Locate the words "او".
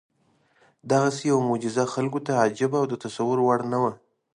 2.81-2.85